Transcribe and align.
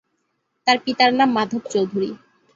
তার 0.67 0.77
পিতার 0.85 1.11
নাম 1.13 1.29
মাধব 1.37 1.63
চৌধুরী। 1.73 2.09